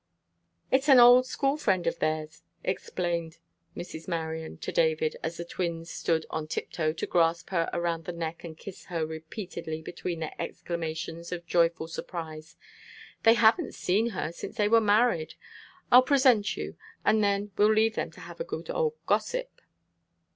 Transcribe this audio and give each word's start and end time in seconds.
"It's 0.71 0.89
an 0.89 0.99
old 0.99 1.27
school 1.27 1.57
friend 1.57 1.85
of 1.85 1.99
theirs," 1.99 2.41
explained 2.63 3.37
Mrs. 3.77 4.07
Marion 4.07 4.57
to 4.57 4.71
David, 4.71 5.15
as 5.21 5.37
the 5.37 5.45
twins 5.45 5.91
stood 5.91 6.25
on 6.31 6.47
tiptoe 6.47 6.91
to 6.91 7.05
grasp 7.05 7.51
her 7.51 7.69
around 7.71 8.05
the 8.05 8.11
neck 8.11 8.43
and 8.43 8.57
kiss 8.57 8.85
her 8.85 9.05
repeatedly 9.05 9.79
between 9.83 10.19
their 10.21 10.33
exclamations 10.39 11.31
of 11.31 11.45
joyful 11.45 11.87
surprise. 11.87 12.55
"They 13.21 13.35
haven't 13.35 13.75
seen 13.75 14.07
her 14.09 14.31
since 14.31 14.55
they 14.57 14.67
were 14.67 14.81
married. 14.81 15.35
I'll 15.91 16.01
present 16.01 16.57
you, 16.57 16.77
and 17.05 17.23
then 17.23 17.51
we'll 17.55 17.71
leave 17.71 17.93
them 17.93 18.09
to 18.13 18.21
have 18.21 18.39
a 18.39 18.43
good 18.43 18.71
old 18.71 18.95
gossip." 19.05 19.61